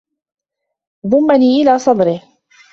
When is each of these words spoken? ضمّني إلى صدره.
ضمّني 1.07 1.61
إلى 1.61 1.79
صدره. 1.79 2.21